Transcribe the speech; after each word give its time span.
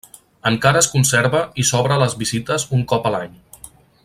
Encara 0.51 0.79
es 0.85 0.87
conserva 0.93 1.43
i 1.63 1.67
s'obre 1.71 1.95
a 1.97 2.01
les 2.05 2.19
visites 2.25 2.69
un 2.79 2.87
cop 2.93 3.11
a 3.11 3.17
l'any. 3.17 3.41